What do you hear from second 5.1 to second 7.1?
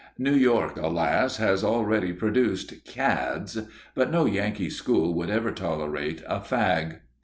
would ever tolerate a "fag."